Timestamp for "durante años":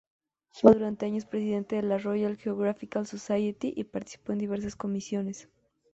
0.73-1.27